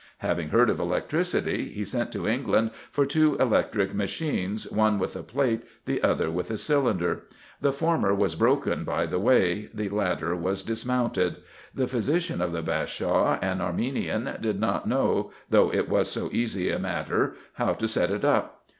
[0.25, 5.21] Having heard of electricity, he sent to England for two electric machines, one with a
[5.21, 7.25] plate, the other with a cylinder.
[7.61, 11.35] The former was broken by the way; the latter was dismounted.
[11.75, 16.71] The physician of the Bashaw, an Arminian, did not know, though it was so easy
[16.71, 18.63] a matter, how to set it up.